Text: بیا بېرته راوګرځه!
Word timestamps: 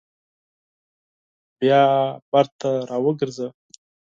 بیا 1.59 1.81
بېرته 2.31 2.69
راوګرځه! 2.89 3.47